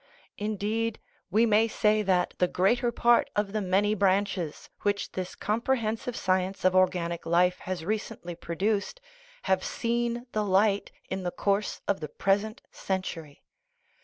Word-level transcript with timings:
In 0.35 0.57
deed, 0.57 0.99
we 1.29 1.45
may 1.45 1.67
say 1.67 2.01
that 2.01 2.33
the 2.39 2.47
greater 2.47 2.91
part 2.91 3.29
of 3.35 3.51
the 3.51 3.61
many 3.61 3.93
branches 3.93 4.67
which 4.81 5.11
this 5.11 5.35
comprehensive 5.35 6.15
science 6.17 6.65
of 6.65 6.75
organic 6.75 7.23
life 7.23 7.59
has 7.59 7.85
recently 7.85 8.33
produced 8.33 8.99
have 9.43 9.63
seen 9.63 10.25
the 10.31 10.43
light 10.43 10.91
in 11.07 11.21
the 11.21 11.29
course 11.29 11.81
of 11.87 11.99
the 11.99 12.09
present 12.09 12.63
century. 12.71 13.43